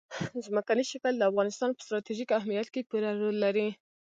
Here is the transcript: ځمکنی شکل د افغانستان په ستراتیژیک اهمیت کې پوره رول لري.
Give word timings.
ځمکنی 0.45 0.83
شکل 0.91 1.13
د 1.17 1.23
افغانستان 1.31 1.69
په 1.73 1.81
ستراتیژیک 1.85 2.29
اهمیت 2.39 2.67
کې 2.73 2.87
پوره 2.89 3.11
رول 3.21 3.37
لري. 3.45 3.67